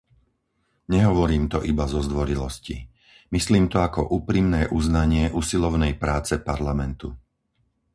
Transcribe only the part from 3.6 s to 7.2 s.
to ako úprimné uznanie usilovnej práce Parlamentu.